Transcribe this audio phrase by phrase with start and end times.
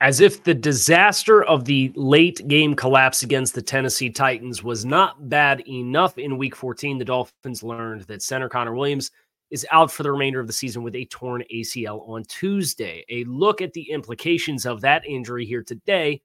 [0.00, 5.30] As if the disaster of the late game collapse against the Tennessee Titans was not
[5.30, 9.10] bad enough in week 14, the Dolphins learned that center Connor Williams
[9.50, 13.06] is out for the remainder of the season with a torn ACL on Tuesday.
[13.08, 16.20] A look at the implications of that injury here today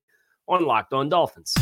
[0.50, 1.54] on Locked On Dolphins.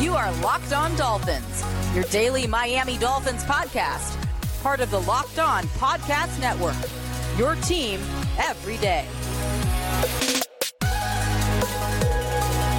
[0.00, 1.62] You are Locked On Dolphins,
[1.94, 4.16] your daily Miami Dolphins podcast,
[4.64, 6.74] part of the Locked On Podcast Network.
[7.38, 8.00] Your team
[8.36, 9.06] every day.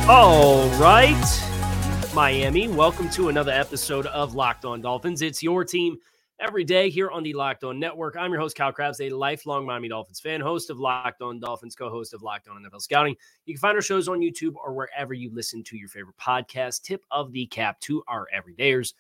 [0.10, 5.22] All right, Miami, welcome to another episode of Locked On Dolphins.
[5.22, 6.00] It's your team
[6.40, 8.16] every day here on the Locked On Network.
[8.18, 11.76] I'm your host, Kyle Crabbs, a lifelong Miami Dolphins fan, host of Locked On Dolphins,
[11.76, 13.16] co host of Locked On NFL Scouting.
[13.46, 16.82] You can find our shows on YouTube or wherever you listen to your favorite podcast.
[16.82, 18.94] Tip of the cap to our everydayers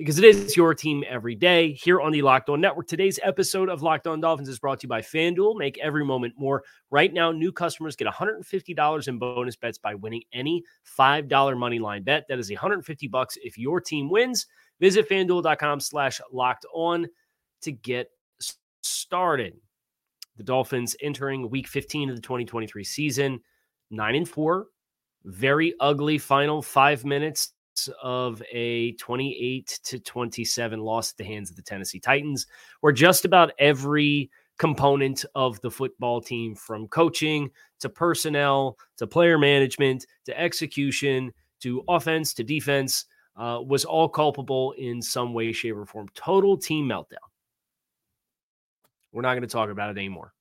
[0.00, 2.88] because it is your team every day here on the Locked On Network.
[2.88, 5.58] Today's episode of Locked On Dolphins is brought to you by FanDuel.
[5.58, 6.62] Make every moment more.
[6.90, 10.64] Right now, new customers get $150 in bonus bets by winning any
[10.98, 12.24] $5 money line bet.
[12.30, 14.46] That is 150 bucks if your team wins.
[14.80, 17.06] Visit fanduel.com slash locked on
[17.60, 18.08] to get
[18.80, 19.52] started.
[20.38, 23.40] The Dolphins entering week 15 of the 2023 season,
[23.90, 24.66] 9 and 4.
[25.26, 27.52] Very ugly final five minutes
[28.02, 32.46] of a 28 to 27 loss at the hands of the Tennessee Titans,
[32.80, 39.38] where just about every component of the football team, from coaching to personnel to player
[39.38, 43.06] management to execution to offense to defense,
[43.36, 46.08] uh, was all culpable in some way, shape, or form.
[46.14, 47.16] Total team meltdown.
[49.12, 50.34] We're not going to talk about it anymore.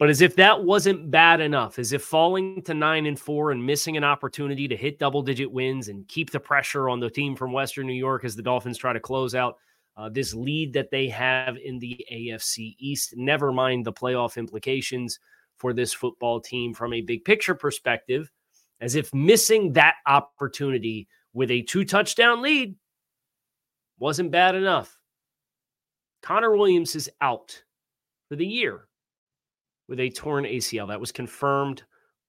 [0.00, 3.64] But as if that wasn't bad enough, as if falling to nine and four and
[3.64, 7.36] missing an opportunity to hit double digit wins and keep the pressure on the team
[7.36, 9.58] from Western New York as the Dolphins try to close out
[9.98, 15.20] uh, this lead that they have in the AFC East, never mind the playoff implications
[15.58, 18.30] for this football team from a big picture perspective,
[18.80, 22.74] as if missing that opportunity with a two touchdown lead
[23.98, 24.98] wasn't bad enough.
[26.22, 27.62] Connor Williams is out
[28.30, 28.86] for the year
[29.90, 30.88] with a torn ACL.
[30.88, 31.82] That was confirmed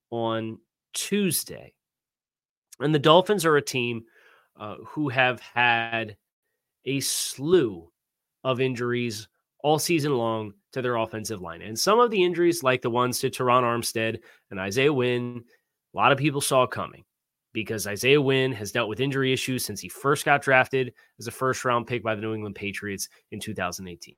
[0.10, 0.58] on
[0.94, 1.74] Tuesday.
[2.82, 4.04] And the Dolphins are a team
[4.60, 6.18] uh, who have had
[6.86, 7.90] a slew
[8.44, 9.28] of injuries
[9.60, 11.62] all season long to their offensive line.
[11.62, 15.44] And some of the injuries, like the ones to Terron Armstead and Isaiah Wynn,
[15.94, 17.04] a lot of people saw coming
[17.54, 21.32] because Isaiah Wynn has dealt with injury issues since he first got drafted as a
[21.32, 24.16] first round pick by the New England Patriots in 2018.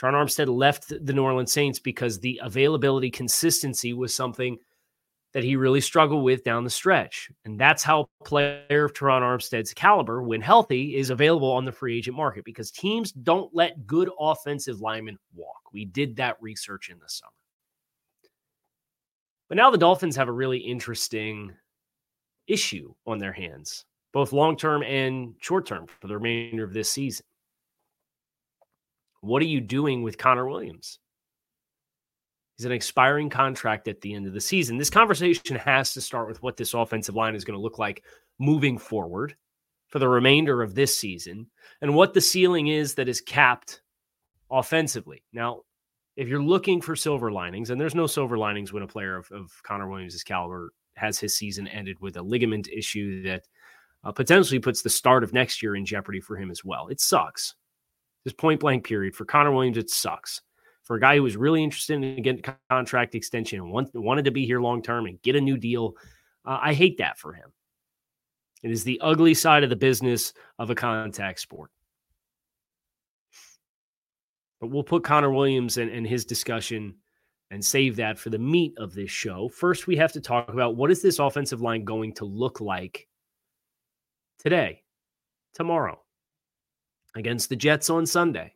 [0.00, 4.56] Terron Armstead left the New Orleans Saints because the availability consistency was something
[5.32, 7.30] that he really struggled with down the stretch.
[7.44, 11.72] And that's how a player of Terron Armstead's caliber, when healthy, is available on the
[11.72, 15.60] free agent market because teams don't let good offensive linemen walk.
[15.72, 17.30] We did that research in the summer.
[19.48, 21.52] But now the Dolphins have a really interesting
[22.46, 26.88] issue on their hands, both long term and short term for the remainder of this
[26.88, 27.26] season.
[29.20, 30.98] What are you doing with Connor Williams?
[32.56, 34.76] He's an expiring contract at the end of the season.
[34.76, 38.04] This conversation has to start with what this offensive line is going to look like
[38.38, 39.34] moving forward
[39.88, 41.46] for the remainder of this season
[41.80, 43.82] and what the ceiling is that is capped
[44.50, 45.24] offensively.
[45.32, 45.62] Now,
[46.16, 49.30] if you're looking for silver linings, and there's no silver linings when a player of,
[49.32, 53.44] of Connor Williams' caliber has his season ended with a ligament issue that
[54.04, 56.88] uh, potentially puts the start of next year in jeopardy for him as well.
[56.88, 57.54] It sucks.
[58.24, 60.42] This point blank period for Connor Williams, it sucks.
[60.82, 64.30] For a guy who was really interested in getting contract extension and want, wanted to
[64.30, 65.94] be here long term and get a new deal,
[66.44, 67.52] uh, I hate that for him.
[68.62, 71.70] It is the ugly side of the business of a contact sport.
[74.60, 76.96] But we'll put Connor Williams and, and his discussion
[77.50, 79.48] and save that for the meat of this show.
[79.48, 83.08] First, we have to talk about what is this offensive line going to look like
[84.38, 84.82] today,
[85.54, 86.00] tomorrow,
[87.16, 88.54] against the Jets on Sunday.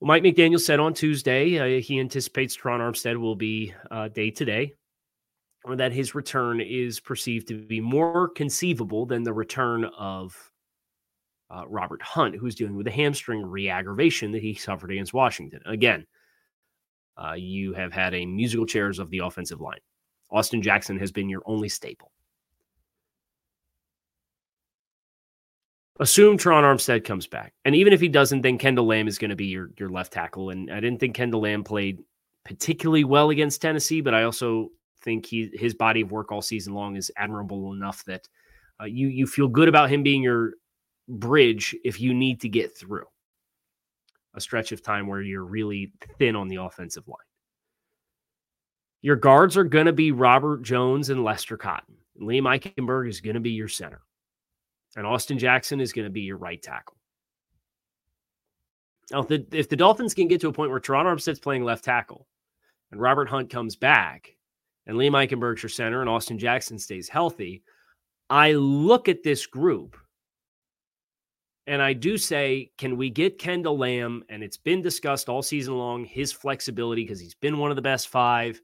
[0.00, 4.30] Well, Mike McDaniel said on Tuesday uh, he anticipates Terron Armstead will be uh, day
[4.30, 4.74] to day,
[5.64, 10.50] or that his return is perceived to be more conceivable than the return of
[11.50, 15.60] uh, Robert Hunt, who's dealing with a hamstring reaggravation that he suffered against Washington.
[15.66, 16.06] Again,
[17.16, 19.78] uh, you have had a musical chairs of the offensive line.
[20.30, 22.10] Austin Jackson has been your only staple.
[26.00, 27.52] Assume Terron Armstead comes back.
[27.64, 30.12] And even if he doesn't, then Kendall Lamm is going to be your, your left
[30.12, 30.50] tackle.
[30.50, 32.00] And I didn't think Kendall Lamm played
[32.44, 34.70] particularly well against Tennessee, but I also
[35.02, 38.26] think he his body of work all season long is admirable enough that
[38.80, 40.54] uh, you you feel good about him being your
[41.08, 43.04] bridge if you need to get through
[44.34, 47.16] a stretch of time where you're really thin on the offensive line.
[49.02, 51.94] Your guards are going to be Robert Jones and Lester Cotton.
[52.20, 54.00] Liam Eichenberg is going to be your center.
[54.96, 56.96] And Austin Jackson is going to be your right tackle.
[59.10, 61.64] Now, if the, if the Dolphins can get to a point where Terron Armstead's playing
[61.64, 62.26] left tackle
[62.90, 64.36] and Robert Hunt comes back
[64.86, 67.62] and Liam Eichenberg's your center and Austin Jackson stays healthy,
[68.30, 69.96] I look at this group
[71.66, 74.22] and I do say, can we get Kendall Lamm?
[74.28, 77.82] And it's been discussed all season long his flexibility because he's been one of the
[77.82, 78.60] best five.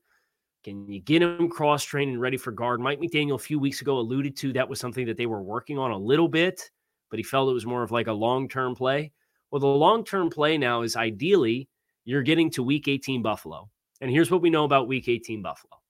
[0.62, 2.80] Can you get him cross trained and ready for guard?
[2.80, 5.78] Mike McDaniel a few weeks ago alluded to that was something that they were working
[5.78, 6.70] on a little bit,
[7.08, 9.12] but he felt it was more of like a long term play.
[9.50, 11.68] Well, the long term play now is ideally
[12.04, 13.70] you're getting to week 18 Buffalo.
[14.02, 15.80] And here's what we know about week 18 Buffalo.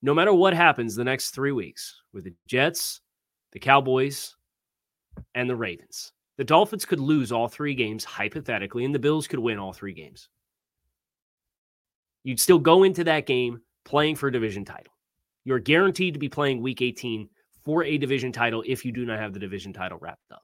[0.00, 3.00] No matter what happens the next three weeks with the Jets,
[3.52, 4.36] the Cowboys,
[5.34, 9.38] and the Ravens, the Dolphins could lose all three games hypothetically, and the Bills could
[9.38, 10.28] win all three games.
[12.24, 14.92] You'd still go into that game playing for a division title.
[15.44, 17.28] You're guaranteed to be playing week 18
[17.64, 20.42] for a division title if you do not have the division title wrapped up.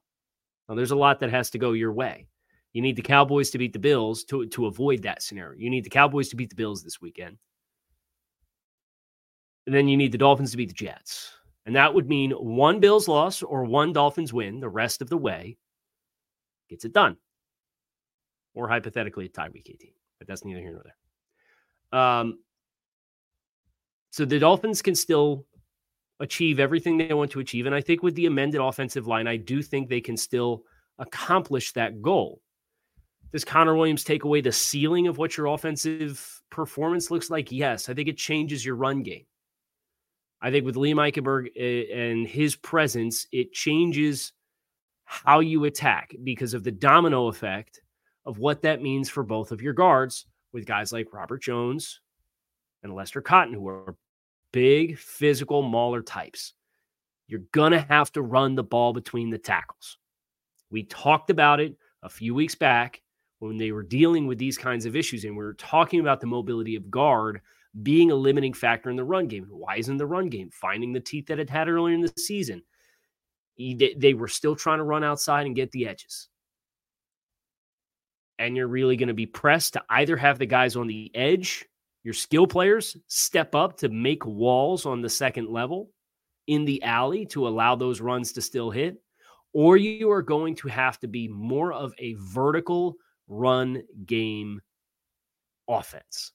[0.68, 2.26] Now, there's a lot that has to go your way.
[2.72, 5.58] You need the Cowboys to beat the Bills to, to avoid that scenario.
[5.58, 7.38] You need the Cowboys to beat the Bills this weekend.
[9.66, 11.30] And then you need the Dolphins to beat the Jets.
[11.66, 15.16] And that would mean one Bills loss or one Dolphins win the rest of the
[15.16, 15.58] way
[16.68, 17.16] gets it done.
[18.54, 19.92] Or hypothetically, a tie week 18.
[20.18, 22.00] But that's neither here nor there.
[22.00, 22.38] Um,
[24.10, 25.46] so the Dolphins can still
[26.20, 27.66] achieve everything they want to achieve.
[27.66, 30.64] And I think with the amended offensive line, I do think they can still
[30.98, 32.40] accomplish that goal.
[33.32, 37.52] Does Connor Williams take away the ceiling of what your offensive performance looks like?
[37.52, 37.88] Yes.
[37.88, 39.26] I think it changes your run game.
[40.40, 44.32] I think with Liam Eichenberg eh, and his presence, it changes
[45.04, 47.80] how you attack because of the domino effect
[48.24, 52.00] of what that means for both of your guards with guys like Robert Jones
[52.82, 53.96] and Lester Cotton, who are
[54.52, 56.54] big physical mauler types.
[57.26, 59.98] You're going to have to run the ball between the tackles.
[60.70, 63.02] We talked about it a few weeks back
[63.40, 66.26] when they were dealing with these kinds of issues, and we were talking about the
[66.26, 67.40] mobility of guard
[67.82, 69.46] being a limiting factor in the run game.
[69.50, 72.62] Why isn't the run game finding the teeth that it had earlier in the season?
[73.58, 76.28] They were still trying to run outside and get the edges.
[78.38, 81.66] And you're really going to be pressed to either have the guys on the edge
[82.08, 85.90] your skill players step up to make walls on the second level
[86.46, 88.96] in the alley to allow those runs to still hit,
[89.52, 92.94] or you are going to have to be more of a vertical
[93.28, 94.58] run game
[95.68, 96.32] offense.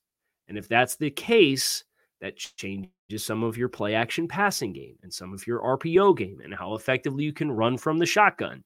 [0.47, 1.83] And if that's the case,
[2.21, 6.39] that changes some of your play action passing game and some of your RPO game
[6.43, 8.63] and how effectively you can run from the shotgun.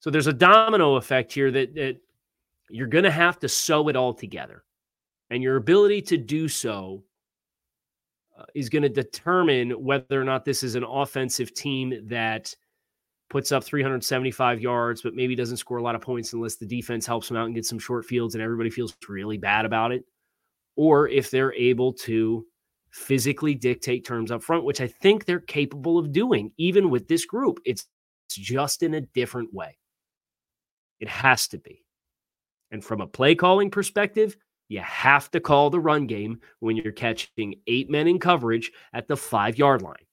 [0.00, 1.96] So there's a domino effect here that, that
[2.68, 4.64] you're going to have to sew it all together.
[5.32, 7.04] And your ability to do so
[8.38, 12.54] uh, is going to determine whether or not this is an offensive team that
[13.30, 17.06] puts up 375 yards, but maybe doesn't score a lot of points unless the defense
[17.06, 20.04] helps them out and gets some short fields and everybody feels really bad about it.
[20.76, 22.44] Or if they're able to
[22.90, 27.24] physically dictate terms up front, which I think they're capable of doing, even with this
[27.24, 27.58] group.
[27.64, 27.86] It's,
[28.26, 29.78] it's just in a different way.
[31.00, 31.86] It has to be.
[32.70, 34.36] And from a play calling perspective,
[34.72, 39.06] you have to call the run game when you're catching eight men in coverage at
[39.06, 40.06] the five yard line,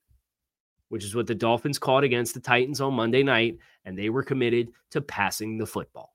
[0.89, 4.21] which is what the Dolphins called against the Titans on Monday night, and they were
[4.21, 6.13] committed to passing the football.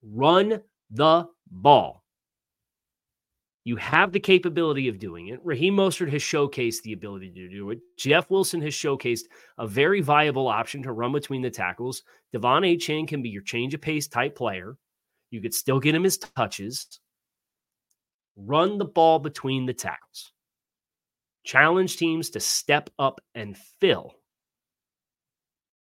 [0.00, 0.60] Run
[0.92, 2.04] the ball.
[3.64, 5.40] You have the capability of doing it.
[5.44, 7.80] Raheem Mostert has showcased the ability to do it.
[7.98, 9.24] Jeff Wilson has showcased
[9.58, 12.04] a very viable option to run between the tackles.
[12.32, 14.76] De'Von Achane can be your change of pace type player.
[15.30, 17.00] You could still get him his touches.
[18.36, 20.32] Run the ball between the tackles.
[21.44, 24.14] Challenge teams to step up and fill.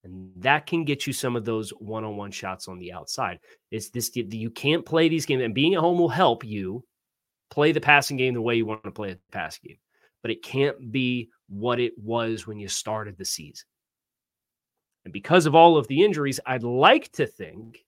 [0.05, 3.39] And that can get you some of those one on one shots on the outside.
[3.71, 6.85] It's this, you can't play these games, and being at home will help you
[7.51, 9.79] play the passing game the way you want to play the passing game.
[10.23, 13.67] But it can't be what it was when you started the season.
[15.05, 17.85] And because of all of the injuries, I'd like to think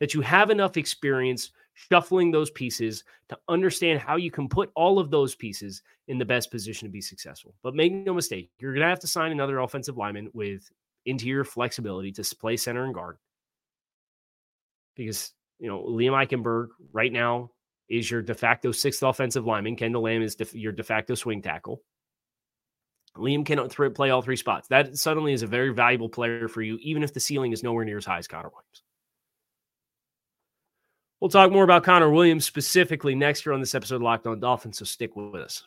[0.00, 4.98] that you have enough experience shuffling those pieces to understand how you can put all
[4.98, 7.54] of those pieces in the best position to be successful.
[7.62, 10.70] But make no mistake, you're going to have to sign another offensive lineman with
[11.06, 13.18] interior flexibility to play center and guard.
[14.94, 17.50] Because, you know, Liam Eichenberg right now
[17.88, 19.76] is your de facto sixth offensive lineman.
[19.76, 21.82] Kendall Lamm is your de facto swing tackle.
[23.16, 24.68] Liam cannot th- play all three spots.
[24.68, 27.84] That suddenly is a very valuable player for you, even if the ceiling is nowhere
[27.84, 28.82] near as high as Connor Williams.
[31.22, 34.40] We'll talk more about Connor Williams specifically next year on this episode of Locked On
[34.40, 35.64] Dolphins, so stick with us.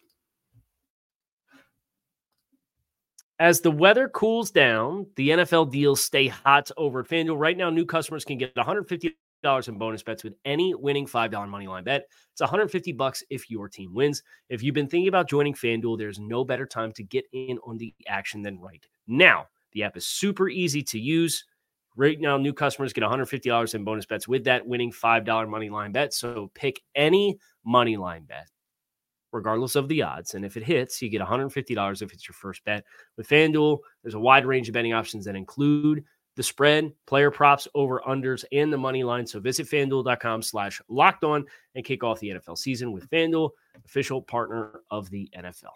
[3.39, 7.39] As the weather cools down, the NFL deals stay hot over at FanDuel.
[7.39, 9.13] Right now, new customers can get $150
[9.69, 12.03] in bonus bets with any winning $5 money line bet.
[12.33, 14.23] It's 150 bucks if your team wins.
[14.49, 17.77] If you've been thinking about joining FanDuel, there's no better time to get in on
[17.77, 19.47] the action than right now.
[19.71, 21.45] The app is super easy to use.
[21.95, 25.91] Right now, new customers get $150 in bonus bets with that winning $5 money line
[25.93, 26.13] bet.
[26.13, 28.49] So pick any money line bet,
[29.31, 30.33] regardless of the odds.
[30.33, 32.83] And if it hits, you get $150 if it's your first bet.
[33.15, 36.03] With FanDuel, there's a wide range of betting options that include
[36.35, 39.25] the spread, player props, over unders, and the money line.
[39.25, 43.51] So visit fanduel.com slash locked on and kick off the NFL season with FanDuel,
[43.85, 45.71] official partner of the NFL.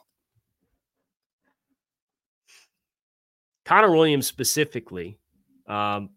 [3.63, 5.17] Connor Williams specifically
[5.69, 6.09] um,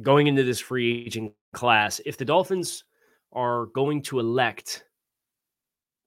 [0.00, 2.84] going into this free agent class, if the Dolphins
[3.32, 4.84] are going to elect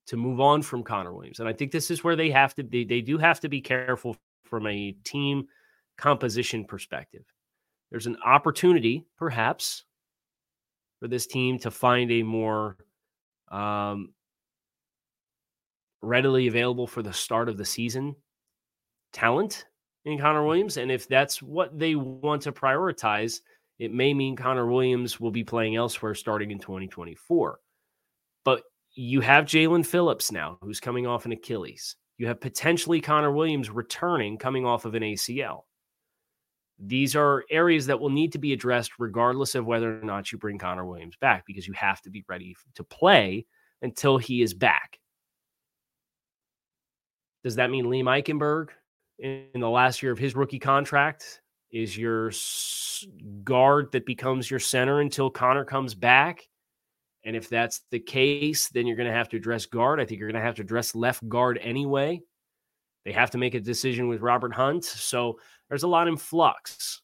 [0.06, 2.62] to move on from Connor Williams, and I think this is where they have to
[2.62, 5.48] be, they do have to be careful from a team
[5.96, 7.24] composition perspective.
[7.90, 9.84] There's an opportunity, perhaps,
[11.00, 12.76] for this team to find a more
[13.50, 14.12] um,
[16.02, 18.14] readily available for the start of the season
[19.12, 19.64] talent
[20.06, 20.78] in Connor Williams.
[20.78, 23.40] And if that's what they want to prioritize,
[23.78, 27.58] it may mean Connor Williams will be playing elsewhere starting in 2024.
[28.44, 28.62] But
[28.94, 31.96] you have Jaelan Phillips now, who's coming off an Achilles.
[32.16, 35.62] You have potentially Connor Williams returning, coming off of an ACL.
[36.78, 40.38] These are areas that will need to be addressed regardless of whether or not you
[40.38, 43.46] bring Connor Williams back because you have to be ready to play
[43.82, 44.98] until he is back.
[47.44, 48.68] Does that mean Liam Eichenberg
[49.18, 52.32] in the last year of his rookie contract is your
[53.44, 56.48] guard that becomes your center until Connor comes back.
[57.24, 60.00] And if that's the case, then you're going to have to address guard.
[60.00, 62.20] I think you're going to have to address left guard anyway.
[63.04, 64.84] They have to make a decision with Robert Hunt.
[64.84, 67.02] So there's a lot in flux.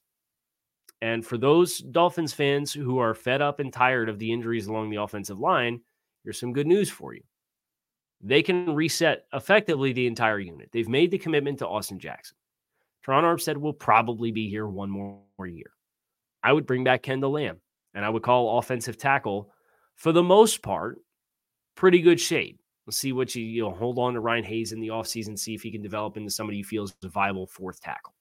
[1.01, 4.91] And for those Dolphins fans who are fed up and tired of the injuries along
[4.91, 5.81] the offensive line,
[6.23, 7.23] here's some good news for you
[8.23, 10.71] they can reset effectively the entire unit.
[10.73, 12.37] They've made the commitment to Austin Jackson.
[13.05, 15.73] Terron Armstead will probably be here one more year.
[16.43, 17.59] I would bring back Kendall Lamm
[17.95, 19.53] and I would call offensive tackle
[19.97, 20.99] for the most part
[21.75, 22.61] pretty good shape.
[22.87, 25.55] Let's see what you, you know, hold on to Ryan Hayes in the offseason, see
[25.55, 28.15] if he can develop into somebody who feels a viable fourth tackle.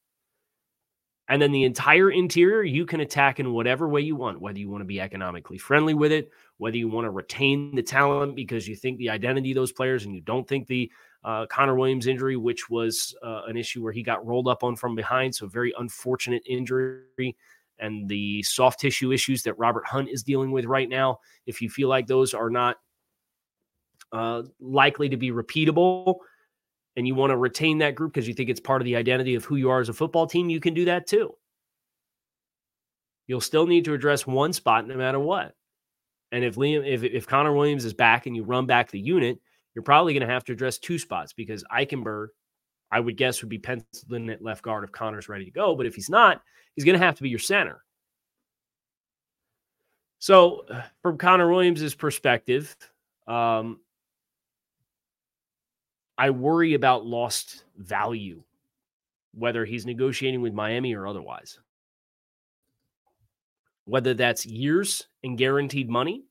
[1.31, 4.69] And then the entire interior, you can attack in whatever way you want, whether you
[4.69, 8.67] want to be economically friendly with it, whether you want to retain the talent because
[8.67, 10.91] you think the identity of those players and you don't think the
[11.23, 14.75] uh, Connor Williams injury, which was uh, an issue where he got rolled up on
[14.75, 15.33] from behind.
[15.33, 17.37] So, very unfortunate injury.
[17.79, 21.69] And the soft tissue issues that Robert Hunt is dealing with right now, if you
[21.69, 22.75] feel like those are not
[24.11, 26.17] uh, likely to be repeatable,
[26.95, 29.35] and you want to retain that group because you think it's part of the identity
[29.35, 31.33] of who you are as a football team, you can do that too.
[33.27, 35.55] You'll still need to address one spot no matter what.
[36.31, 39.39] And if Liam, if if Connor Williams is back and you run back the unit,
[39.73, 42.27] you're probably going to have to address two spots because Eichenberg,
[42.91, 45.75] I would guess, would be penciled in at left guard if Connor's ready to go.
[45.75, 46.41] But if he's not,
[46.75, 47.83] he's going to have to be your center.
[50.19, 50.65] So,
[51.01, 52.75] from Connor Williams's perspective,
[53.27, 53.79] um,
[56.17, 58.43] I worry about lost value,
[59.33, 61.59] whether he's negotiating with Miami or otherwise.
[63.85, 66.23] Whether that's years and guaranteed money,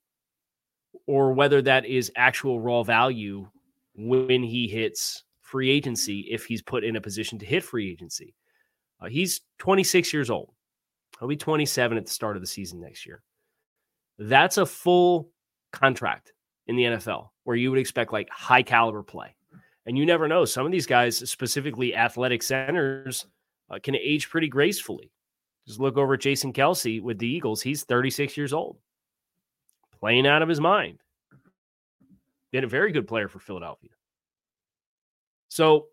[1.06, 3.48] or whether that is actual raw value
[3.96, 8.34] when he hits free agency, if he's put in a position to hit free agency.
[9.00, 10.52] Uh, he's 26 years old.
[11.18, 13.22] He'll be 27 at the start of the season next year.
[14.18, 15.30] That's a full
[15.72, 16.32] contract
[16.66, 19.34] in the NFL where you would expect like high caliber play.
[19.90, 20.44] And you never know.
[20.44, 23.26] Some of these guys, specifically athletic centers,
[23.68, 25.10] uh, can age pretty gracefully.
[25.66, 27.60] Just look over at Jason Kelce with the Eagles.
[27.60, 28.76] He's 36 years old,
[29.98, 31.00] playing out of his mind.
[32.52, 33.90] Been a very good player for Philadelphia.
[35.48, 35.88] So,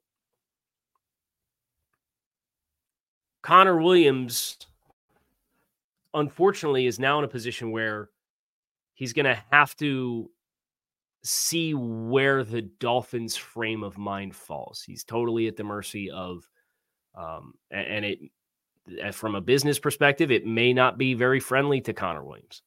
[3.42, 4.60] Connor Williams,
[6.14, 8.12] unfortunately, is now in a position where
[8.94, 10.30] he's going to have to
[11.28, 14.82] see where the Dolphins' frame of mind falls.
[14.82, 16.48] He's totally at the mercy of,
[17.16, 18.20] um, and it
[19.12, 22.62] from a business perspective, it may not be very friendly to Connor Williams.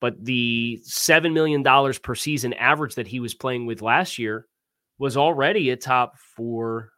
[0.00, 1.64] But the $7 million
[2.02, 4.46] per season average that he was playing with last year
[4.98, 6.92] was already a top four,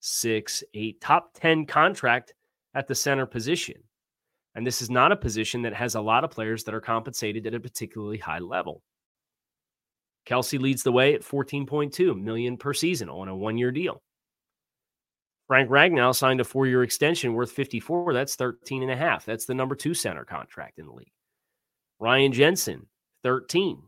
[0.00, 2.34] six, eight, top 10 contract
[2.74, 3.76] at the center position.
[4.54, 7.46] And this is not a position that has a lot of players that are compensated
[7.46, 8.82] at a particularly high level.
[10.26, 14.02] Kelce leads the way at 14.2 million per season on a one-year deal.
[15.46, 18.12] Frank Ragnow signed a four-year extension worth 54.
[18.12, 19.24] That's 13 and a half.
[19.24, 21.12] That's the number two center contract in the league.
[21.98, 22.86] Ryan Jensen,
[23.22, 23.82] 13.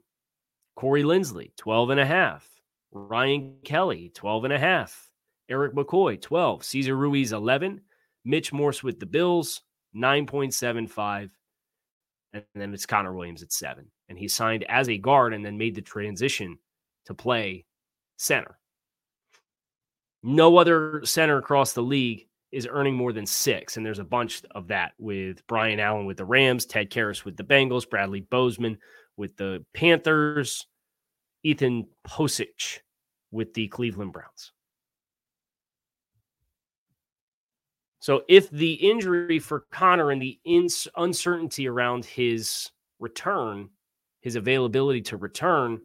[0.76, 2.48] Corey Linsley, 12 and a half.
[2.92, 5.10] Ryan Kelly, 12 and a half.
[5.50, 6.64] Erik McCoy, 12.
[6.64, 7.82] Cesar Ruiz, 11.
[8.24, 9.62] Mitch Morse with the Bills,
[9.94, 11.30] 9.75.
[12.32, 13.86] And then it's Connor Williams at seven.
[14.08, 16.58] And he signed as a guard and then made the transition
[17.06, 17.64] to play
[18.18, 18.58] center.
[20.22, 23.76] No other center across the league is earning more than six.
[23.76, 27.36] And there's a bunch of that with Brian Allen with the Rams, Ted Karras with
[27.36, 28.78] the Bengals, Bradley Bozeman
[29.16, 30.66] with the Panthers,
[31.42, 32.80] Ethan Pocic
[33.30, 34.52] with the Cleveland Browns.
[38.00, 43.68] So if the injury for Connor and the ins- uncertainty around his return,
[44.22, 45.80] his availability to return,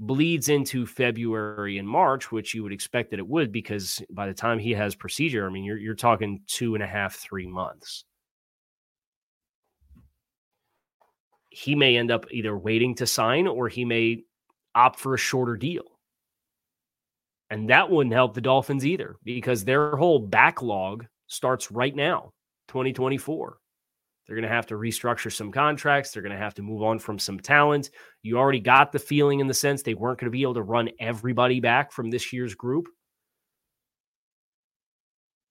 [0.00, 4.34] bleeds into February and March, which you would expect that it would, because by the
[4.34, 8.04] time he has procedure, I mean, you're, you're talking two and a half, three months.
[11.50, 14.24] He may end up either waiting to sign or he may
[14.74, 15.84] opt for a shorter deal.
[17.50, 22.32] And that wouldn't help the Dolphins either because their whole backlog starts right now,
[22.68, 23.58] 2024.
[24.26, 26.10] They're going to have to restructure some contracts.
[26.10, 27.90] They're going to have to move on from some talent.
[28.22, 30.62] You already got the feeling in the sense they weren't going to be able to
[30.62, 32.88] run everybody back from this year's group.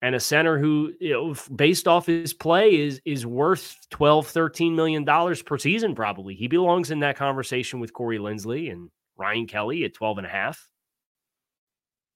[0.00, 4.76] And a center who, you know, based off his play, is is worth 12, 13
[4.76, 6.36] million dollars per season, probably.
[6.36, 10.30] He belongs in that conversation with Corey Linsley and Ryan Kelly at 12 and a
[10.30, 10.68] half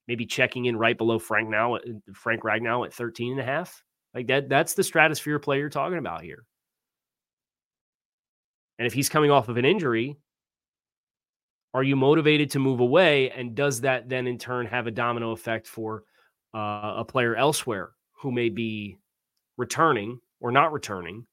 [0.09, 1.79] maybe checking in right below Frank now,
[2.15, 3.83] Frank Ragnow at 13 and a half.
[4.15, 6.45] Like that, that's the stratosphere play you're talking about here.
[8.79, 10.19] And if he's coming off of an injury,
[11.75, 13.31] are you motivated to move away?
[13.31, 16.05] And does that then in turn have a domino effect for
[16.55, 18.99] uh, a player elsewhere who may be
[19.57, 21.27] returning or not returning?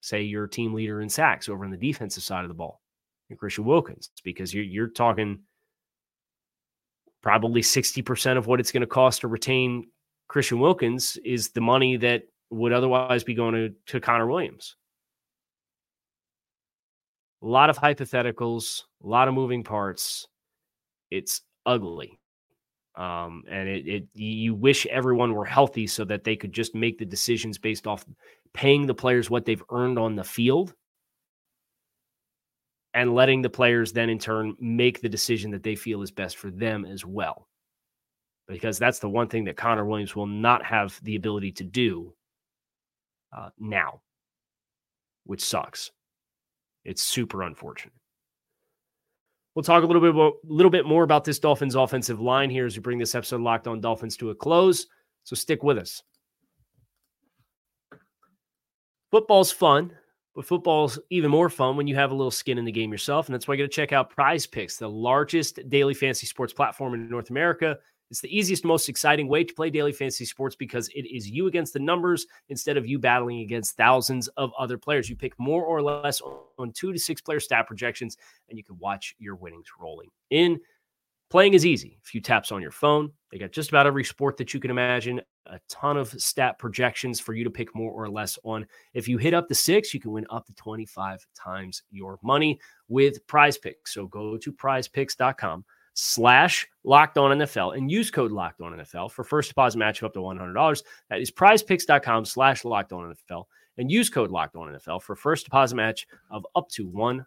[0.00, 2.82] Say your team leader in sacks over on the defensive side of the ball,
[3.30, 5.38] and Christian Wilkins, because you're, you're talking–
[7.24, 9.86] probably 60% of what it's going to cost to retain
[10.28, 14.76] Christian Wilkins is the money that would otherwise be going to, to Connor Williams.
[17.42, 20.26] A lot of hypotheticals, a lot of moving parts.
[21.10, 22.20] It's ugly.
[22.94, 26.98] Um, and it, it you wish everyone were healthy so that they could just make
[26.98, 28.04] the decisions based off
[28.52, 30.74] paying the players what they've earned on the field
[32.94, 36.36] and letting the players then in turn make the decision that they feel is best
[36.36, 37.48] for them as well.
[38.46, 42.14] Because that's the one thing that Connor Williams will not have the ability to do
[43.36, 44.00] uh, now,
[45.24, 45.90] which sucks.
[46.84, 47.94] It's super unfortunate.
[49.54, 52.66] We'll talk a little bit about, little bit more about this Dolphins offensive line here
[52.66, 54.86] as we bring this episode Locked On Dolphins to a close.
[55.24, 56.02] So stick with us.
[59.10, 59.92] Football's fun.
[60.34, 63.28] But football's even more fun when you have a little skin in the game yourself.
[63.28, 66.94] And that's why you got to check out PrizePicks, the largest daily fantasy sports platform
[66.94, 67.78] in North America.
[68.10, 71.46] It's the easiest, most exciting way to play daily fantasy sports because it is you
[71.46, 75.08] against the numbers instead of you battling against thousands of other players.
[75.08, 76.20] You pick more or less
[76.58, 78.16] on two to six player stat projections,
[78.48, 80.60] and you can watch your winnings rolling in.
[81.30, 81.98] Playing is easy.
[82.02, 83.10] A few taps on your phone.
[83.32, 87.20] They got just about every sport that you can imagine, a ton of stat projections
[87.20, 88.66] for you to pick more or less on.
[88.94, 92.58] If you hit up the six, you can win up to 25 times your money
[92.88, 93.88] with PrizePicks.
[93.88, 99.24] So go to prizepicks.com slash locked on NFL and use code locked on NFL for
[99.24, 100.82] first deposit match up to $100.
[101.08, 103.44] That is prizepicks.com slash locked on NFL
[103.78, 107.24] and use code locked on NFL for first deposit match of up to $100.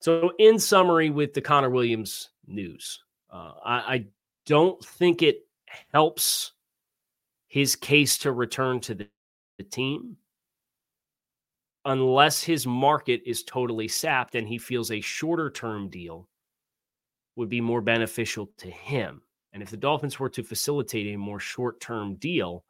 [0.00, 4.06] So, in summary, with the Connor Williams news, uh, I, I
[4.46, 5.46] don't think it
[5.92, 6.52] helps
[7.48, 9.08] his case to return to the,
[9.58, 10.16] the team
[11.84, 16.28] unless his market is totally sapped and he feels a shorter term deal
[17.36, 19.22] would be more beneficial to him.
[19.52, 22.64] And if the Dolphins were to facilitate a more short term deal,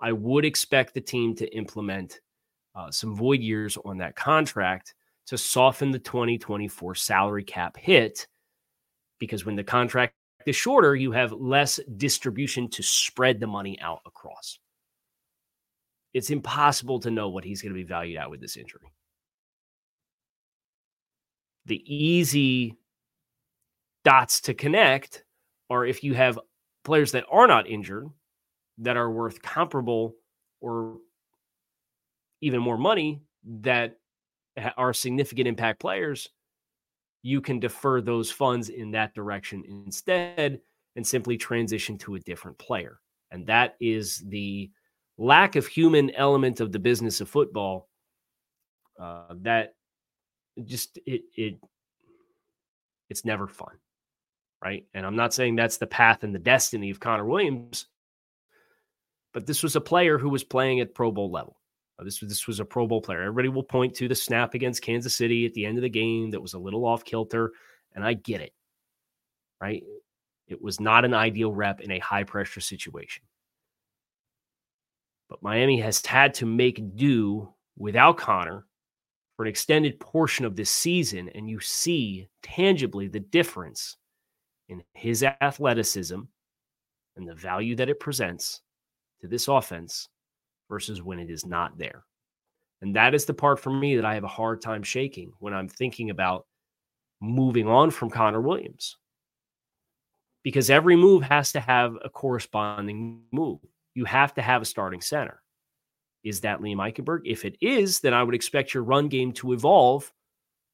[0.00, 2.20] I would expect the team to implement
[2.74, 4.94] uh, some void years on that contract
[5.26, 8.26] to soften the 2024 salary cap hit
[9.20, 10.14] because when the contract
[10.46, 14.58] is shorter, you have less distribution to spread the money out across.
[16.12, 18.92] It's impossible to know what he's going to be valued at with this injury.
[21.66, 22.76] The easy
[24.04, 25.22] dots to connect
[25.68, 26.40] are if you have
[26.84, 28.08] players that are not injured
[28.78, 30.16] that are worth comparable
[30.60, 30.96] or
[32.40, 33.98] even more money that
[34.76, 36.28] are significant impact players,
[37.22, 40.60] you can defer those funds in that direction instead
[40.96, 43.00] and simply transition to a different player.
[43.30, 44.70] And that is the
[45.18, 47.88] lack of human element of the business of football
[48.98, 49.74] uh, that
[50.64, 51.58] just it it
[53.08, 53.76] it's never fun
[54.62, 57.86] right and i'm not saying that's the path and the destiny of connor williams
[59.32, 61.56] but this was a player who was playing at pro bowl level
[62.00, 63.20] Uh, this was this was a pro bowl player.
[63.20, 66.30] Everybody will point to the snap against kansas city at the end of the game
[66.30, 67.52] that was a little off kilter
[67.94, 68.54] and i get it
[69.60, 69.82] right?
[70.48, 73.22] It was not an ideal rep in a high pressure situation.
[75.28, 78.66] But miami has had to make do without connor
[79.36, 83.96] for an extended portion of this season, and you see tangibly the difference
[84.68, 86.20] in his athleticism
[87.16, 88.62] and the value that it presents
[89.20, 90.08] to this offense
[90.70, 92.04] versus when it is not there.
[92.80, 95.52] And that is the part for me that I have a hard time shaking when
[95.52, 96.46] I'm thinking about
[97.20, 98.96] moving on from Connor Williams.
[100.42, 103.58] Because every move has to have a corresponding move.
[103.94, 105.42] You have to have a starting center.
[106.24, 107.20] Is that Liam Eichenberg?
[107.26, 110.10] If it is, then I would expect your run game to evolve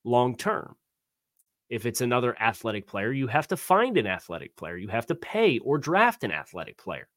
[0.04, 0.76] long term.
[1.68, 4.76] If it's another athletic player, you have to find an athletic player.
[4.76, 7.08] You have to pay or draft an athletic player.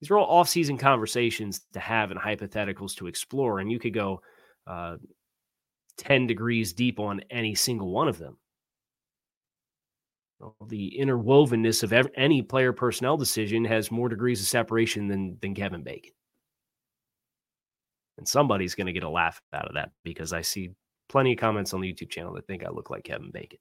[0.00, 4.20] These are all off-season conversations to have and hypotheticals to explore, and you could go
[4.66, 4.96] uh,
[5.96, 8.36] ten degrees deep on any single one of them.
[10.68, 15.52] The interwovenness of every, any player personnel decision has more degrees of separation than than
[15.52, 16.12] Kevin Bacon.
[18.18, 20.70] And somebody's going to get a laugh out of that because I see
[21.08, 23.58] plenty of comments on the YouTube channel that think I look like Kevin Bacon.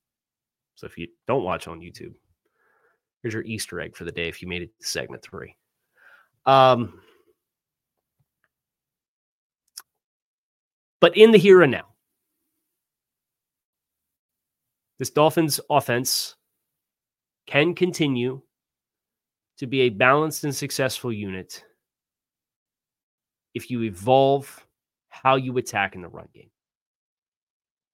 [0.75, 2.13] So if you don't watch on YouTube,
[3.23, 5.55] here's your Easter egg for the day if you made it to segment three.
[6.47, 7.01] Um,
[11.01, 11.87] but in the here and now,
[14.97, 16.35] this Dolphins offense
[17.45, 18.41] can continue
[19.57, 21.63] to be a balanced and successful unit
[23.53, 24.65] if you evolve
[25.09, 26.49] how you attack in the run game.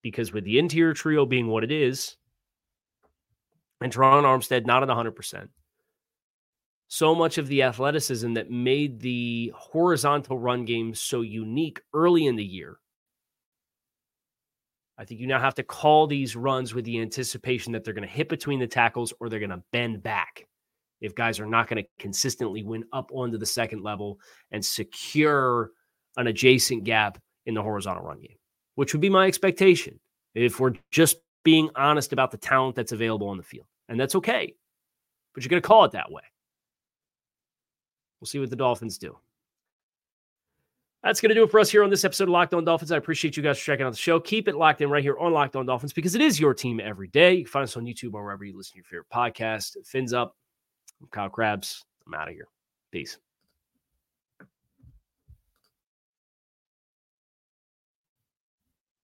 [0.01, 2.17] Because with the interior trio being what it is,
[3.81, 5.47] and Terron Armstead not at 100%,
[6.93, 12.35] so much of the athleticism that made the horizontal run game so unique early in
[12.35, 12.77] the year.
[14.99, 18.07] I think you now have to call these runs with the anticipation that they're going
[18.07, 20.45] to hit between the tackles or they're going to bend back
[21.01, 24.19] if guys are not going to consistently win up onto the second level
[24.51, 25.71] and secure
[26.17, 28.37] an adjacent gap in the horizontal run game,
[28.75, 29.99] which would be my expectation
[30.35, 33.65] if we're just being honest about the talent that's available on the field.
[33.89, 34.53] And that's okay,
[35.33, 36.21] but you're going to call it that way.
[38.23, 39.17] We'll see what the Dolphins do.
[41.03, 42.93] That's going to do it for us here on this episode of Locked On Dolphins.
[42.93, 44.17] I appreciate you guys for checking out the show.
[44.17, 46.79] Keep it locked in right here on Locked On Dolphins because it is your team
[46.79, 47.33] every day.
[47.33, 49.75] You can find us on YouTube or wherever you listen to your favorite podcast.
[49.85, 50.37] Fins up.
[51.01, 51.83] I'm Kyle Crabbs.
[52.07, 52.47] I'm out of here.
[52.93, 53.17] Peace.